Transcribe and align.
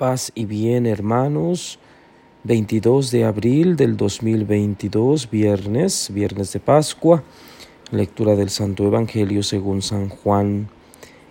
Paz 0.00 0.32
y 0.34 0.46
bien, 0.46 0.86
hermanos. 0.86 1.78
22 2.44 3.10
de 3.10 3.26
abril 3.26 3.76
del 3.76 3.98
2022, 3.98 5.28
viernes, 5.28 6.08
viernes 6.10 6.54
de 6.54 6.58
Pascua. 6.58 7.22
Lectura 7.90 8.34
del 8.34 8.48
Santo 8.48 8.86
Evangelio 8.86 9.42
según 9.42 9.82
San 9.82 10.08
Juan. 10.08 10.70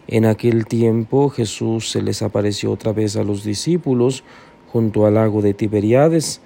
En 0.06 0.26
aquel 0.26 0.68
tiempo 0.68 1.32
Jesús 1.32 1.90
se 1.90 2.04
les 2.04 2.22
apareció 2.22 2.72
otra 2.72 2.94
vez 2.94 3.16
a 3.16 3.24
los 3.24 3.44
discípulos 3.44 4.24
junto 4.72 5.08
al 5.08 5.16
lago 5.16 5.42
de 5.42 5.56
Tiberiades. 5.56 6.40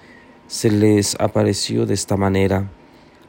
Se 0.47 0.71
les 0.71 1.17
apareció 1.19 1.85
de 1.85 1.93
esta 1.93 2.15
manera. 2.15 2.71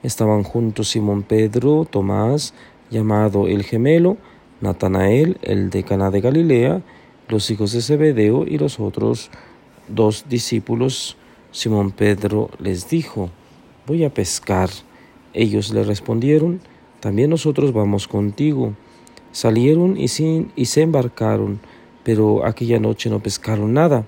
Estaban 0.04 0.44
juntos 0.44 0.90
Simón 0.90 1.24
Pedro, 1.24 1.84
Tomás, 1.84 2.54
llamado 2.90 3.48
el 3.48 3.64
gemelo, 3.64 4.18
Natanael, 4.60 5.38
el 5.42 5.70
de 5.70 5.82
Caná 5.82 6.12
de 6.12 6.20
Galilea, 6.20 6.82
los 7.28 7.50
hijos 7.50 7.72
de 7.72 7.80
Zebedeo 7.80 8.46
y 8.46 8.58
los 8.58 8.80
otros 8.80 9.30
dos 9.88 10.26
discípulos. 10.28 11.16
Simón 11.50 11.92
Pedro 11.92 12.50
les 12.58 12.88
dijo, 12.88 13.30
voy 13.86 14.04
a 14.04 14.12
pescar. 14.12 14.70
Ellos 15.32 15.72
le 15.72 15.82
respondieron, 15.82 16.60
también 17.00 17.30
nosotros 17.30 17.72
vamos 17.72 18.08
contigo. 18.08 18.74
Salieron 19.32 19.96
y, 19.96 20.06
y 20.56 20.64
se 20.66 20.82
embarcaron, 20.82 21.60
pero 22.02 22.46
aquella 22.46 22.78
noche 22.78 23.10
no 23.10 23.20
pescaron 23.20 23.74
nada. 23.74 24.04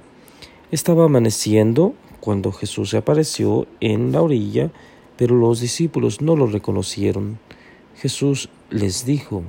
Estaba 0.70 1.04
amaneciendo 1.04 1.94
cuando 2.20 2.52
Jesús 2.52 2.90
se 2.90 2.96
apareció 2.96 3.66
en 3.80 4.12
la 4.12 4.22
orilla, 4.22 4.70
pero 5.16 5.36
los 5.36 5.60
discípulos 5.60 6.20
no 6.20 6.36
lo 6.36 6.46
reconocieron. 6.46 7.38
Jesús 7.96 8.50
les 8.70 9.06
dijo, 9.06 9.42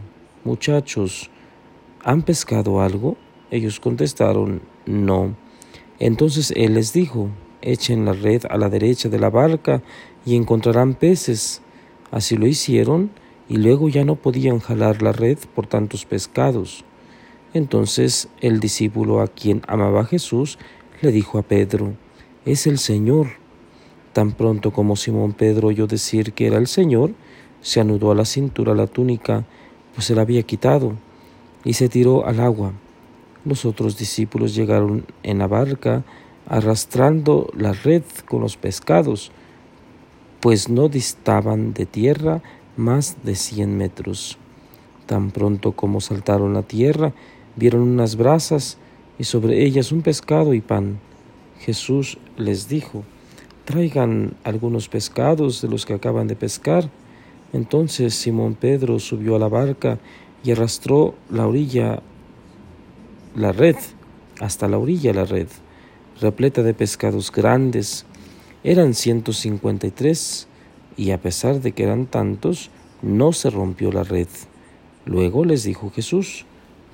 muchachos, 0.44 1.30
¿han 2.04 2.22
pescado 2.22 2.82
algo? 2.82 3.18
Ellos 3.50 3.80
contestaron, 3.80 4.62
no. 4.86 5.36
Entonces 6.00 6.54
él 6.56 6.74
les 6.76 6.94
dijo, 6.94 7.30
echen 7.62 8.06
la 8.06 8.14
red 8.14 8.44
a 8.50 8.58
la 8.58 8.70
derecha 8.70 9.10
de 9.10 9.20
la 9.20 9.30
barca 9.30 9.82
y 10.26 10.36
encontrarán 10.36 10.94
peces. 10.94 11.62
Así 12.12 12.36
lo 12.36 12.48
hicieron 12.48 13.10
y 13.50 13.58
luego 13.58 13.90
ya 13.90 14.04
no 14.04 14.16
podían 14.16 14.60
jalar 14.60 15.02
la 15.02 15.12
red 15.12 15.38
por 15.56 15.68
tantos 15.68 16.06
pescados. 16.06 16.84
Entonces 17.54 18.28
el 18.42 18.60
discípulo 18.60 19.22
a 19.22 19.28
quien 19.28 19.62
amaba 19.68 20.06
Jesús 20.06 20.60
le 21.02 21.12
dijo 21.12 21.38
a 21.38 21.44
Pedro, 21.44 21.94
es 22.46 22.68
el 22.68 22.78
Señor. 22.78 23.28
Tan 24.14 24.32
pronto 24.32 24.72
como 24.72 24.96
Simón 24.96 25.34
Pedro 25.34 25.68
oyó 25.70 25.88
decir 25.88 26.34
que 26.34 26.48
era 26.48 26.58
el 26.58 26.68
Señor, 26.68 27.14
se 27.62 27.80
anudó 27.80 28.12
a 28.12 28.16
la 28.16 28.26
cintura 28.26 28.74
la 28.74 28.88
túnica, 28.88 29.46
pues 29.94 30.06
se 30.06 30.16
la 30.16 30.22
había 30.22 30.44
quitado, 30.44 30.94
y 31.64 31.74
se 31.74 31.90
tiró 31.90 32.26
al 32.26 32.40
agua. 32.40 32.74
Los 33.48 33.64
otros 33.64 33.98
discípulos 33.98 34.56
llegaron 34.56 35.06
en 35.24 35.38
la 35.38 35.48
barca 35.48 36.04
arrastrando 36.50 37.50
la 37.56 37.72
red 37.72 38.04
con 38.28 38.42
los 38.42 38.58
pescados, 38.58 39.32
pues 40.42 40.68
no 40.68 40.90
distaban 40.90 41.74
de 41.74 41.86
tierra 41.86 42.42
más 42.76 43.16
de 43.24 43.36
cien 43.36 43.78
metros. 43.78 44.38
Tan 45.06 45.32
pronto 45.32 45.72
como 45.72 46.02
saltaron 46.02 46.58
a 46.58 46.64
tierra, 46.64 47.14
vieron 47.56 47.84
unas 47.84 48.18
brasas 48.18 48.80
y 49.18 49.24
sobre 49.24 49.64
ellas 49.64 49.94
un 49.94 50.02
pescado 50.02 50.54
y 50.54 50.60
pan. 50.60 51.00
Jesús 51.62 52.18
les 52.36 52.68
dijo, 52.68 53.06
traigan 53.64 54.34
algunos 54.44 54.90
pescados 54.90 55.62
de 55.62 55.70
los 55.70 55.86
que 55.86 55.94
acaban 55.94 56.28
de 56.28 56.36
pescar. 56.36 56.90
Entonces 57.54 58.14
Simón 58.14 58.56
Pedro 58.56 59.00
subió 59.00 59.38
a 59.38 59.40
la 59.40 59.48
barca 59.48 60.00
y 60.44 60.52
arrastró 60.52 61.16
la 61.30 61.48
orilla 61.48 62.02
la 63.38 63.54
red, 63.54 63.78
hasta 64.42 64.68
la 64.68 64.78
orilla 64.78 65.14
la 65.14 65.24
red, 65.24 65.48
repleta 66.20 66.62
de 66.64 66.74
pescados 66.74 67.32
grandes. 67.32 68.06
Eran 68.66 68.94
ciento 68.94 69.32
cincuenta 69.32 69.88
y 69.88 69.92
tres, 69.92 70.50
y 70.98 71.12
a 71.12 71.22
pesar 71.22 71.62
de 71.62 71.72
que 71.72 71.84
eran 71.84 72.08
tantos, 72.08 72.70
no 73.02 73.32
se 73.32 73.50
rompió 73.50 73.92
la 73.94 74.04
red. 74.04 74.28
Luego 75.06 75.46
les 75.46 75.64
dijo 75.64 75.90
Jesús, 75.92 76.46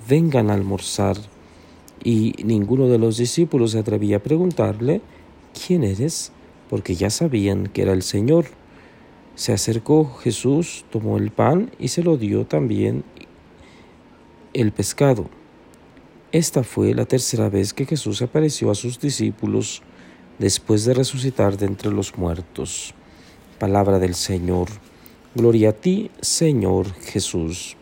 vengan 0.08 0.50
a 0.50 0.54
almorzar. 0.54 1.16
Y 2.04 2.34
ninguno 2.44 2.86
de 2.86 2.98
los 2.98 3.16
discípulos 3.16 3.72
se 3.72 3.80
atrevía 3.80 4.18
a 4.18 4.22
preguntarle, 4.22 5.00
¿quién 5.66 5.82
eres? 5.82 6.30
porque 6.68 6.94
ya 6.94 7.10
sabían 7.10 7.68
que 7.68 7.82
era 7.82 7.92
el 7.92 8.02
Señor. 8.02 8.46
Se 9.34 9.52
acercó 9.52 10.12
Jesús, 10.12 10.84
tomó 10.90 11.18
el 11.18 11.30
pan 11.30 11.70
y 11.78 11.88
se 11.88 12.02
lo 12.02 12.16
dio 12.16 12.46
también 12.46 13.04
el 14.52 14.72
pescado. 14.72 15.28
Esta 16.34 16.64
fue 16.64 16.94
la 16.94 17.04
tercera 17.04 17.48
vez 17.48 17.72
que 17.72 17.86
Jesús 17.86 18.20
apareció 18.20 18.68
a 18.72 18.74
sus 18.74 18.98
discípulos 18.98 19.82
después 20.40 20.84
de 20.84 20.92
resucitar 20.92 21.56
de 21.56 21.66
entre 21.66 21.92
los 21.92 22.18
muertos. 22.18 22.92
Palabra 23.60 24.00
del 24.00 24.16
Señor. 24.16 24.66
Gloria 25.36 25.68
a 25.68 25.72
ti, 25.74 26.10
Señor 26.20 26.92
Jesús. 26.94 27.76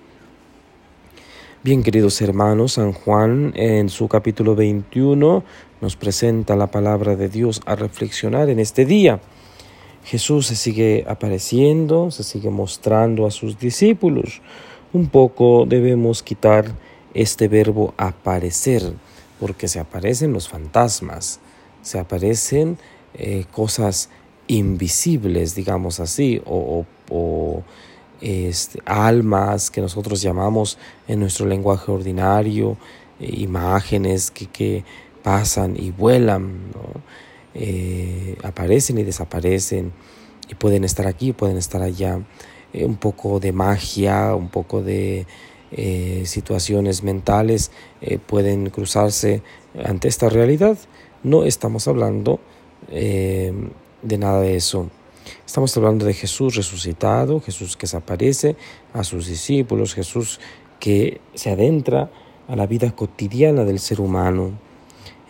Bien, 1.62 1.82
queridos 1.82 2.20
hermanos, 2.20 2.74
San 2.74 2.92
Juan 2.92 3.54
en 3.56 3.88
su 3.88 4.06
capítulo 4.06 4.54
21 4.54 5.42
nos 5.80 5.96
presenta 5.96 6.54
la 6.54 6.70
palabra 6.70 7.16
de 7.16 7.30
Dios 7.30 7.62
a 7.64 7.74
reflexionar 7.74 8.50
en 8.50 8.58
este 8.58 8.84
día. 8.84 9.22
Jesús 10.04 10.48
se 10.48 10.56
sigue 10.56 11.06
apareciendo, 11.08 12.10
se 12.10 12.22
sigue 12.22 12.50
mostrando 12.50 13.24
a 13.24 13.30
sus 13.30 13.58
discípulos. 13.58 14.42
Un 14.92 15.08
poco 15.08 15.64
debemos 15.66 16.22
quitar 16.22 16.74
este 17.14 17.48
verbo 17.48 17.94
aparecer, 17.96 18.94
porque 19.40 19.68
se 19.68 19.80
aparecen 19.80 20.32
los 20.32 20.48
fantasmas, 20.48 21.40
se 21.82 21.98
aparecen 21.98 22.78
eh, 23.14 23.44
cosas 23.52 24.08
invisibles, 24.46 25.54
digamos 25.54 26.00
así, 26.00 26.40
o, 26.46 26.84
este, 28.20 28.80
almas 28.86 29.70
que 29.70 29.80
nosotros 29.80 30.22
llamamos 30.22 30.78
en 31.08 31.20
nuestro 31.20 31.46
lenguaje 31.46 31.90
ordinario, 31.90 32.76
eh, 33.20 33.30
imágenes 33.38 34.30
que, 34.30 34.84
pasan 35.22 35.76
y 35.76 35.92
vuelan, 35.92 36.58
eh, 37.54 38.36
aparecen 38.42 38.98
y 38.98 39.04
desaparecen, 39.04 39.92
y 40.48 40.56
pueden 40.56 40.82
estar 40.82 41.06
aquí, 41.06 41.32
pueden 41.32 41.56
estar 41.56 41.80
allá. 41.80 42.20
un 42.74 42.96
poco 42.96 43.38
de 43.38 43.52
magia, 43.52 44.34
un 44.34 44.48
poco 44.48 44.82
de 44.82 45.26
eh, 45.72 46.24
situaciones 46.26 47.02
mentales 47.02 47.70
eh, 48.02 48.18
pueden 48.18 48.68
cruzarse 48.68 49.42
ante 49.84 50.08
esta 50.08 50.28
realidad. 50.28 50.76
No 51.22 51.44
estamos 51.44 51.88
hablando 51.88 52.40
eh, 52.90 53.52
de 54.02 54.18
nada 54.18 54.42
de 54.42 54.56
eso. 54.56 54.90
Estamos 55.46 55.74
hablando 55.76 56.04
de 56.04 56.12
Jesús 56.12 56.56
resucitado, 56.56 57.40
Jesús 57.40 57.76
que 57.76 57.86
se 57.86 57.96
aparece 57.96 58.56
a 58.92 59.02
sus 59.02 59.26
discípulos, 59.26 59.94
Jesús 59.94 60.40
que 60.78 61.20
se 61.34 61.50
adentra 61.50 62.10
a 62.48 62.56
la 62.56 62.66
vida 62.66 62.90
cotidiana 62.90 63.64
del 63.64 63.78
ser 63.78 64.00
humano. 64.00 64.52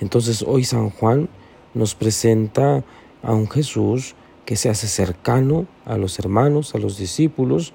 Entonces 0.00 0.42
hoy 0.42 0.64
San 0.64 0.90
Juan 0.90 1.28
nos 1.74 1.94
presenta 1.94 2.82
a 3.22 3.32
un 3.32 3.48
Jesús 3.48 4.16
que 4.44 4.56
se 4.56 4.68
hace 4.68 4.88
cercano 4.88 5.66
a 5.84 5.96
los 5.98 6.18
hermanos, 6.18 6.74
a 6.74 6.78
los 6.78 6.98
discípulos 6.98 7.72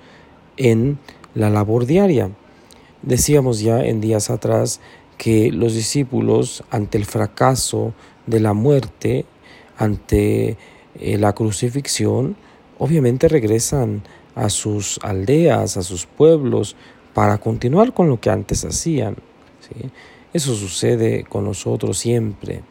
en 0.57 0.99
la 1.33 1.49
labor 1.49 1.85
diaria. 1.85 2.31
Decíamos 3.01 3.59
ya 3.59 3.83
en 3.83 4.01
días 4.01 4.29
atrás 4.29 4.79
que 5.17 5.51
los 5.51 5.73
discípulos 5.73 6.63
ante 6.69 6.97
el 6.97 7.05
fracaso 7.05 7.93
de 8.25 8.39
la 8.39 8.53
muerte, 8.53 9.25
ante 9.77 10.57
eh, 10.99 11.17
la 11.17 11.33
crucifixión, 11.33 12.35
obviamente 12.77 13.27
regresan 13.27 14.03
a 14.35 14.49
sus 14.49 14.99
aldeas, 15.01 15.77
a 15.77 15.83
sus 15.83 16.05
pueblos, 16.05 16.75
para 17.13 17.39
continuar 17.39 17.93
con 17.93 18.09
lo 18.09 18.19
que 18.19 18.29
antes 18.29 18.63
hacían. 18.63 19.15
Eso 20.33 20.53
sucede 20.55 21.23
con 21.23 21.45
nosotros 21.45 21.97
siempre. 21.97 22.61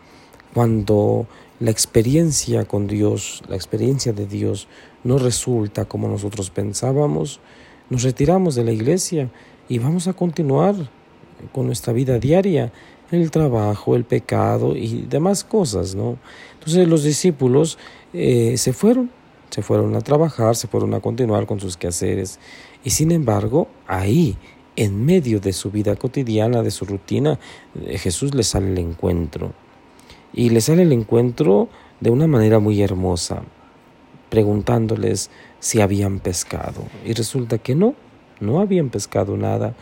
Cuando 0.54 1.26
la 1.58 1.70
experiencia 1.70 2.64
con 2.64 2.86
Dios, 2.86 3.42
la 3.48 3.56
experiencia 3.56 4.12
de 4.12 4.26
Dios 4.26 4.68
no 5.02 5.18
resulta 5.18 5.86
como 5.86 6.06
nosotros 6.06 6.50
pensábamos, 6.50 7.40
nos 7.90 8.02
retiramos 8.02 8.54
de 8.54 8.64
la 8.64 8.72
iglesia 8.72 9.30
y 9.68 9.78
vamos 9.78 10.08
a 10.08 10.12
continuar 10.12 10.74
con 11.52 11.66
nuestra 11.66 11.92
vida 11.92 12.18
diaria, 12.18 12.72
el 13.10 13.30
trabajo, 13.30 13.94
el 13.94 14.04
pecado 14.04 14.76
y 14.76 15.06
demás 15.08 15.44
cosas, 15.44 15.94
¿no? 15.94 16.18
Entonces 16.54 16.88
los 16.88 17.04
discípulos 17.04 17.78
eh, 18.12 18.56
se 18.56 18.72
fueron, 18.72 19.10
se 19.50 19.62
fueron 19.62 19.94
a 19.94 20.00
trabajar, 20.00 20.56
se 20.56 20.66
fueron 20.66 20.94
a 20.94 21.00
continuar 21.00 21.46
con 21.46 21.60
sus 21.60 21.76
quehaceres 21.76 22.40
y 22.84 22.90
sin 22.90 23.12
embargo 23.12 23.68
ahí, 23.86 24.36
en 24.76 25.04
medio 25.04 25.40
de 25.40 25.52
su 25.52 25.70
vida 25.70 25.96
cotidiana, 25.96 26.62
de 26.62 26.70
su 26.70 26.84
rutina, 26.84 27.38
eh, 27.86 27.98
Jesús 27.98 28.34
les 28.34 28.48
sale 28.48 28.70
el 28.70 28.78
encuentro. 28.78 29.52
Y 30.32 30.50
les 30.50 30.64
sale 30.64 30.82
el 30.82 30.92
encuentro 30.92 31.68
de 32.00 32.10
una 32.10 32.26
manera 32.26 32.58
muy 32.58 32.82
hermosa, 32.82 33.42
preguntándoles 34.28 35.30
si 35.60 35.80
habían 35.80 36.20
pescado. 36.20 36.82
Y 37.06 37.14
resulta 37.14 37.56
que 37.58 37.74
no, 37.74 37.94
no 38.40 38.60
habían 38.60 38.90
pescado 38.90 39.36
nada, 39.36 39.74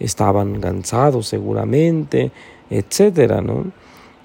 estaban 0.00 0.60
cansados 0.60 1.26
seguramente, 1.28 2.30
etcétera, 2.70 3.40
¿no? 3.40 3.72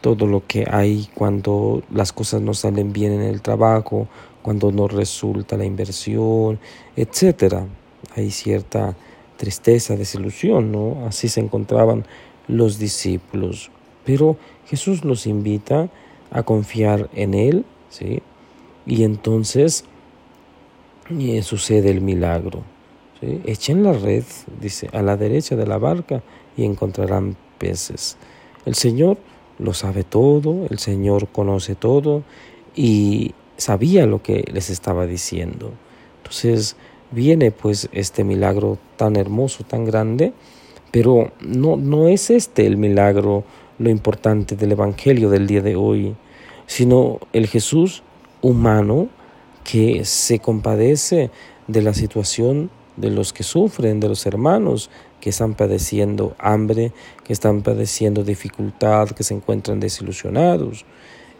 todo 0.04 0.28
lo 0.28 0.46
que 0.46 0.68
hay 0.70 1.08
cuando 1.16 1.82
las 1.90 2.12
cosas 2.12 2.42
no 2.42 2.54
salen 2.54 2.92
bien 2.92 3.14
en 3.14 3.22
el 3.22 3.42
trabajo, 3.42 4.10
cuando 4.42 4.70
no 4.70 4.90
resulta 4.90 5.56
la 5.56 5.64
inversión, 5.64 6.60
etcétera. 6.98 7.66
Hay 8.18 8.30
cierta 8.30 8.98
tristeza, 9.38 9.96
desilusión, 9.96 10.74
¿no? 10.74 11.06
Así 11.08 11.30
se 11.30 11.40
encontraban 11.40 12.06
los 12.50 12.80
discípulos. 12.80 13.72
Pero 14.04 14.36
Jesús 14.68 15.06
los 15.06 15.26
invita 15.26 15.88
a 16.32 16.44
confiar 16.44 17.10
en 17.14 17.34
Él, 17.34 17.66
¿sí? 17.90 18.22
Y 18.86 19.06
entonces 19.06 19.86
eh, 21.18 21.42
sucede 21.44 21.92
el 21.92 22.02
milagro. 22.02 22.73
¿Sí? 23.24 23.42
Echen 23.46 23.84
la 23.84 23.94
red, 23.94 24.24
dice, 24.60 24.90
a 24.94 25.02
la 25.02 25.18
derecha 25.18 25.56
de 25.56 25.66
la 25.66 25.78
barca 25.78 26.24
y 26.58 26.66
encontrarán 26.66 27.36
peces. 27.58 28.18
El 28.66 28.76
Señor 28.76 29.18
lo 29.60 29.74
sabe 29.74 30.04
todo, 30.04 30.66
el 30.70 30.80
Señor 30.80 31.28
conoce 31.30 31.76
todo 31.76 32.24
y 32.76 33.34
sabía 33.58 34.06
lo 34.06 34.22
que 34.22 34.46
les 34.52 34.70
estaba 34.70 35.06
diciendo. 35.06 35.72
Entonces 36.18 36.76
viene 37.12 37.52
pues 37.52 37.90
este 37.92 38.24
milagro 38.24 38.78
tan 38.98 39.16
hermoso, 39.16 39.64
tan 39.64 39.86
grande, 39.86 40.34
pero 40.92 41.32
no, 41.42 41.76
no 41.76 42.08
es 42.08 42.30
este 42.30 42.66
el 42.66 42.78
milagro 42.78 43.44
lo 43.80 43.90
importante 43.90 44.56
del 44.56 44.74
Evangelio 44.74 45.30
del 45.30 45.48
día 45.48 45.62
de 45.62 45.76
hoy, 45.76 46.16
sino 46.68 47.20
el 47.34 47.48
Jesús 47.48 48.04
humano 48.42 49.10
que 49.64 50.06
se 50.06 50.40
compadece 50.40 51.30
de 51.68 51.82
la 51.82 51.94
situación 51.94 52.70
de 52.98 53.10
los 53.10 53.34
que 53.34 53.44
sufren, 53.44 54.00
de 54.00 54.10
los 54.10 54.26
hermanos 54.26 54.90
que 55.20 55.30
están 55.30 55.54
padeciendo 55.54 56.36
hambre, 56.38 56.92
que 57.24 57.34
están 57.34 57.62
padeciendo 57.62 58.24
dificultad, 58.24 59.10
que 59.10 59.24
se 59.24 59.34
encuentran 59.34 59.80
desilusionados. 59.80 60.86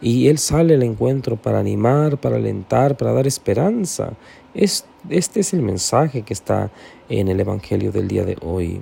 Y 0.00 0.28
Él 0.28 0.38
sale 0.38 0.74
al 0.74 0.82
encuentro 0.82 1.36
para 1.36 1.60
animar, 1.60 2.18
para 2.18 2.36
alentar, 2.36 2.96
para 2.96 3.12
dar 3.12 3.26
esperanza. 3.26 4.14
este 4.54 5.40
es 5.40 5.52
el 5.52 5.62
mensaje 5.62 6.22
que 6.22 6.32
está 6.32 6.70
en 7.08 7.28
el 7.28 7.40
Evangelio 7.40 7.92
del 7.92 8.08
día 8.08 8.24
de 8.24 8.36
hoy. 8.42 8.80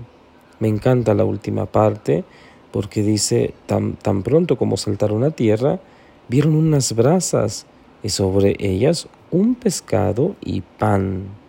Me 0.61 0.69
encanta 0.69 1.15
la 1.15 1.25
última 1.25 1.67
parte 1.67 2.25
porque 2.71 3.03
dice, 3.03 3.55
tan, 3.67 3.95
tan 3.95 4.23
pronto 4.23 4.57
como 4.57 4.77
saltaron 4.77 5.25
a 5.25 5.31
tierra, 5.31 5.81
vieron 6.29 6.55
unas 6.55 6.95
brasas 6.95 7.67
y 8.03 8.09
sobre 8.09 8.57
ellas 8.59 9.09
un 9.31 9.55
pescado 9.55 10.37
y 10.41 10.61
pan. 10.61 11.42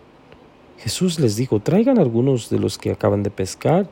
Jesús 0.84 1.18
les 1.18 1.38
dijo, 1.38 1.62
traigan 1.62 1.98
algunos 1.98 2.50
de 2.50 2.60
los 2.60 2.78
que 2.78 2.92
acaban 2.92 3.24
de 3.24 3.30
pescar 3.30 3.90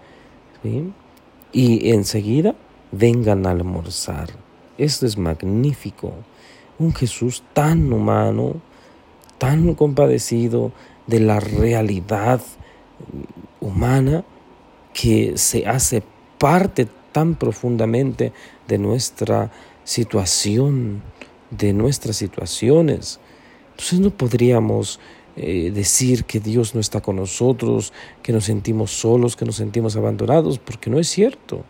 y 1.54 1.90
enseguida 1.90 2.54
vengan 2.92 3.48
a 3.48 3.52
almorzar. 3.52 4.30
Esto 4.78 5.06
es 5.06 5.18
magnífico. 5.18 6.14
Un 6.80 6.94
Jesús 6.94 7.44
tan 7.54 7.94
humano, 7.94 8.56
tan 9.38 9.74
compadecido 9.76 10.74
de 11.08 11.22
la 11.22 11.40
realidad 11.40 12.42
humana 13.62 14.26
que 14.94 15.38
se 15.38 15.66
hace 15.68 16.04
parte 16.38 16.90
tan 17.14 17.36
profundamente 17.36 18.34
de 18.68 18.78
nuestra 18.78 19.50
situación, 19.86 21.02
de 21.52 21.72
nuestras 21.72 22.18
situaciones. 22.18 23.22
Entonces 23.72 24.02
no 24.02 24.10
podríamos 24.10 25.00
eh, 25.36 25.72
decir 25.72 26.26
que 26.26 26.40
Dios 26.40 26.76
no 26.76 26.82
está 26.82 27.02
con 27.02 27.16
nosotros, 27.16 27.94
que 28.22 28.34
nos 28.34 28.46
sentimos 28.46 28.92
solos, 28.92 29.36
que 29.36 29.46
nos 29.46 29.56
sentimos 29.56 29.96
abandonados, 29.96 30.60
porque 30.60 30.90
no 30.90 31.00
es 31.00 31.08
cierto. 31.08 31.64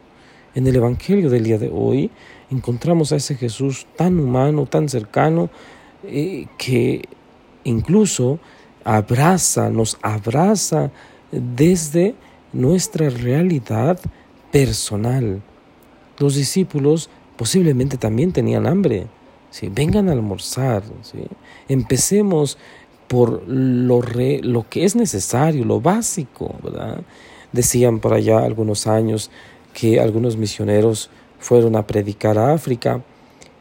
En 0.55 0.67
el 0.67 0.75
Evangelio 0.75 1.29
del 1.29 1.43
día 1.43 1.57
de 1.57 1.69
hoy 1.73 2.11
encontramos 2.49 3.11
a 3.11 3.15
ese 3.15 3.35
Jesús 3.35 3.87
tan 3.95 4.19
humano, 4.19 4.65
tan 4.65 4.89
cercano, 4.89 5.49
eh, 6.03 6.47
que 6.57 7.03
incluso 7.63 8.39
abraza, 8.83 9.69
nos 9.69 9.97
abraza 10.01 10.91
desde 11.31 12.15
nuestra 12.53 13.09
realidad 13.09 13.99
personal. 14.51 15.41
Los 16.17 16.35
discípulos 16.35 17.09
posiblemente 17.37 17.97
también 17.97 18.31
tenían 18.31 18.67
hambre. 18.67 19.07
¿sí? 19.49 19.69
Vengan 19.69 20.09
a 20.09 20.11
almorzar. 20.11 20.83
¿sí? 21.01 21.23
Empecemos 21.67 22.57
por 23.11 23.43
lo, 23.45 24.01
lo 24.01 24.69
que 24.69 24.85
es 24.85 24.95
necesario, 24.95 25.65
lo 25.65 25.81
básico. 25.81 26.55
¿verdad? 26.63 27.01
Decían 27.51 27.99
por 27.99 28.13
allá 28.13 28.39
algunos 28.39 28.87
años 28.87 29.29
que 29.73 29.99
algunos 29.99 30.37
misioneros 30.37 31.09
fueron 31.37 31.75
a 31.75 31.85
predicar 31.85 32.37
a 32.37 32.53
África 32.53 33.01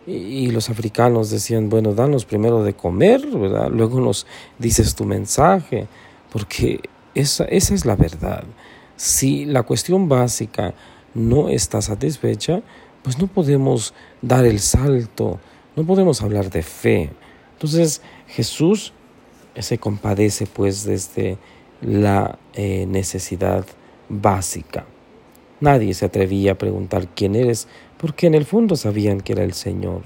y, 0.06 0.52
los 0.52 0.70
africanos 0.70 1.30
decían, 1.30 1.68
bueno, 1.68 1.94
danos 1.94 2.24
primero 2.24 2.62
de 2.62 2.74
comer, 2.74 3.26
¿verdad? 3.26 3.70
luego 3.72 4.00
nos 4.00 4.24
dices 4.60 4.94
tu 4.94 5.04
mensaje, 5.04 5.88
porque 6.32 6.80
esa, 7.16 7.44
esa 7.46 7.74
es 7.74 7.84
la 7.84 7.96
verdad. 7.96 8.44
Si 8.94 9.46
la 9.46 9.64
cuestión 9.64 10.08
básica 10.08 10.74
no 11.12 11.48
está 11.48 11.82
satisfecha, 11.82 12.62
pues 13.02 13.18
no 13.18 13.26
podemos 13.26 13.94
dar 14.22 14.44
el 14.46 14.60
salto, 14.60 15.40
no 15.74 15.84
podemos 15.84 16.22
hablar 16.22 16.50
de 16.50 16.62
fe. 16.62 17.10
Entonces 17.54 18.00
Jesús 18.28 18.92
se 19.62 19.78
compadece 19.78 20.46
pues 20.46 20.84
desde 20.84 21.38
la 21.82 22.38
eh, 22.54 22.86
necesidad 22.86 23.64
básica. 24.08 24.84
Nadie 25.60 25.94
se 25.94 26.06
atrevía 26.06 26.52
a 26.52 26.58
preguntar 26.58 27.08
quién 27.08 27.36
eres, 27.36 27.68
porque 27.98 28.26
en 28.26 28.34
el 28.34 28.46
fondo 28.46 28.76
sabían 28.76 29.20
que 29.20 29.32
era 29.32 29.44
el 29.44 29.52
Señor. 29.52 30.02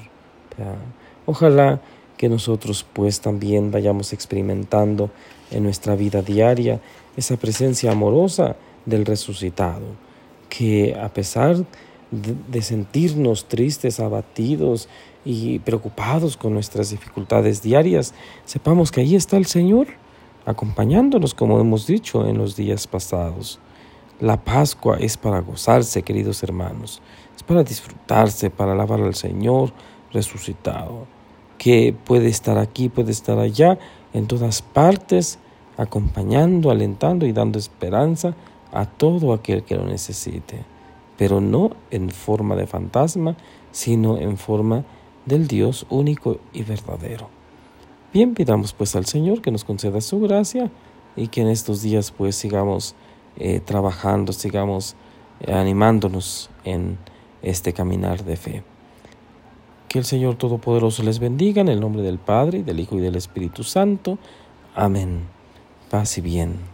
Ojalá 1.26 1.80
que 2.16 2.28
nosotros 2.28 2.84
pues 2.92 3.20
también 3.20 3.70
vayamos 3.70 4.12
experimentando 4.12 5.10
en 5.50 5.62
nuestra 5.62 5.94
vida 5.94 6.22
diaria 6.22 6.80
esa 7.16 7.36
presencia 7.36 7.92
amorosa 7.92 8.56
del 8.84 9.06
resucitado, 9.06 9.84
que 10.48 10.94
a 11.00 11.08
pesar 11.08 11.64
de, 12.22 12.62
sentirnos 12.62 13.46
tristes, 13.46 14.00
abatidos 14.00 14.88
y 15.24 15.58
preocupados 15.60 16.36
con 16.36 16.54
nuestras 16.54 16.90
dificultades 16.90 17.62
diarias, 17.62 18.14
sepamos 18.44 18.90
que 18.90 19.00
ahí 19.00 19.16
está 19.16 19.36
el 19.36 19.46
Señor, 19.46 19.88
acompañándonos, 20.46 21.34
como 21.34 21.60
hemos 21.60 21.86
dicho 21.86 22.26
en 22.26 22.38
los 22.38 22.56
días 22.56 22.86
pasados. 22.86 23.58
La 24.20 24.42
Pascua 24.42 24.98
es 24.98 25.16
para 25.16 25.40
gozarse, 25.40 26.02
queridos 26.02 26.42
hermanos, 26.42 27.02
es 27.34 27.42
para 27.42 27.64
disfrutarse, 27.64 28.50
para 28.50 28.72
alabar 28.72 29.00
al 29.00 29.14
Señor 29.14 29.72
resucitado, 30.12 31.06
que 31.58 31.94
puede 32.04 32.28
estar 32.28 32.58
aquí, 32.58 32.88
puede 32.88 33.10
estar 33.10 33.38
allá, 33.38 33.78
en 34.12 34.26
todas 34.26 34.62
partes, 34.62 35.38
acompañando, 35.76 36.70
alentando 36.70 37.26
y 37.26 37.32
dando 37.32 37.58
esperanza 37.58 38.34
a 38.72 38.86
todo 38.86 39.32
aquel 39.32 39.64
que 39.64 39.76
lo 39.76 39.84
necesite, 39.84 40.64
pero 41.16 41.40
no 41.40 41.70
en 41.90 42.10
forma 42.10 42.56
de 42.56 42.66
fantasma, 42.66 43.36
sino 43.72 44.18
en 44.18 44.36
forma 44.36 44.84
del 45.26 45.46
Dios 45.46 45.86
único 45.90 46.38
y 46.52 46.62
verdadero. 46.62 47.28
Bien, 48.12 48.34
pidamos 48.34 48.72
pues 48.72 48.94
al 48.94 49.06
Señor 49.06 49.42
que 49.42 49.50
nos 49.50 49.64
conceda 49.64 50.00
su 50.00 50.20
gracia 50.20 50.70
y 51.16 51.28
que 51.28 51.40
en 51.40 51.48
estos 51.48 51.82
días 51.82 52.10
pues 52.10 52.36
sigamos 52.36 52.94
eh, 53.36 53.60
trabajando, 53.60 54.32
sigamos 54.32 54.94
eh, 55.40 55.52
animándonos 55.52 56.50
en 56.64 56.98
este 57.42 57.72
caminar 57.72 58.24
de 58.24 58.36
fe. 58.36 58.62
Que 59.88 59.98
el 59.98 60.04
Señor 60.04 60.36
Todopoderoso 60.36 61.02
les 61.02 61.18
bendiga 61.18 61.60
en 61.60 61.68
el 61.68 61.80
nombre 61.80 62.02
del 62.02 62.18
Padre, 62.18 62.62
del 62.62 62.80
Hijo 62.80 62.96
y 62.96 63.00
del 63.00 63.16
Espíritu 63.16 63.62
Santo. 63.62 64.18
Amén. 64.74 65.22
Paz 65.90 66.18
y 66.18 66.20
bien. 66.20 66.73